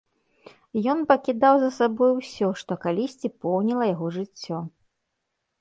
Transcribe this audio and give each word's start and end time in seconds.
Ён 0.93 1.03
пакідаў 1.11 1.59
за 1.63 1.69
сабою 1.77 2.09
ўсё, 2.21 2.47
што 2.63 2.79
калісьці 2.87 3.27
поўніла 3.45 3.83
яго 3.93 4.05
жыццё. 4.17 4.57